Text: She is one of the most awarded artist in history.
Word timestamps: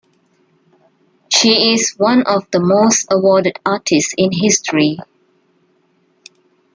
She 1.31 1.73
is 1.75 1.93
one 1.95 2.23
of 2.25 2.49
the 2.49 2.59
most 2.59 3.05
awarded 3.11 3.59
artist 3.63 4.15
in 4.17 4.31
history. 4.31 4.97